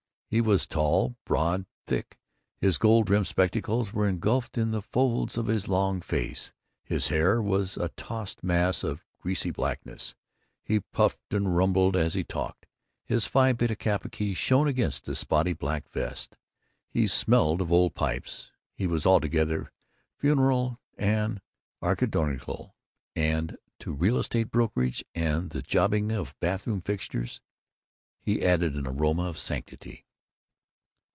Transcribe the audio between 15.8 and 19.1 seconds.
vest; he smelled of old pipes; he was